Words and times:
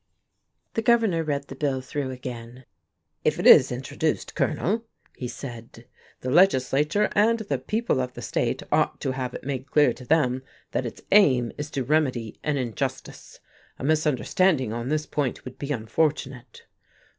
The 0.73 0.81
Governor 0.81 1.23
read 1.23 1.47
the 1.47 1.55
bill 1.55 1.79
through 1.79 2.09
again. 2.09 2.65
"If 3.23 3.37
it 3.37 3.45
is 3.45 3.71
introduced, 3.71 4.33
Colonel," 4.33 4.83
he 5.15 5.27
said, 5.27 5.85
"the 6.21 6.31
legislature 6.31 7.07
and 7.11 7.37
the 7.37 7.59
people 7.59 8.01
of 8.01 8.13
the 8.15 8.23
state 8.23 8.63
ought 8.71 8.99
to 9.01 9.11
have 9.11 9.35
it 9.35 9.43
made 9.43 9.69
clear 9.69 9.93
to 9.93 10.03
them 10.03 10.41
that 10.71 10.87
its 10.87 11.03
aim 11.11 11.51
is 11.55 11.69
to 11.69 11.83
remedy 11.83 12.39
an 12.43 12.57
injustice. 12.57 13.41
A 13.77 13.83
misunderstanding 13.83 14.73
on 14.73 14.89
this 14.89 15.05
point 15.05 15.45
would 15.45 15.59
be 15.59 15.71
unfortunate." 15.71 16.63